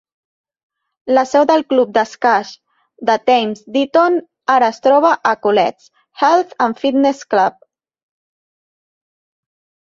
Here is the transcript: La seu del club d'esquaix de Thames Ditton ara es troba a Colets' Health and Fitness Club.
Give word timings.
La 1.17 1.23
seu 1.31 1.43
del 1.49 1.65
club 1.73 1.91
d'esquaix 1.97 2.53
de 3.09 3.17
Thames 3.31 3.61
Ditton 3.75 4.17
ara 4.55 4.71
es 4.77 4.81
troba 4.87 5.13
a 5.33 5.35
Colets' 5.47 5.93
Health 6.25 6.57
and 6.69 6.81
Fitness 6.85 7.23
Club. 7.35 7.61